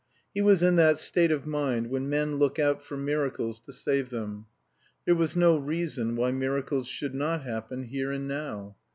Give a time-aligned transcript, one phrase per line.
[0.33, 4.09] He was in that state of mind when men look out for miracles to save
[4.09, 4.47] them.
[5.05, 8.77] There was no reason why miracles should not happen, here and now.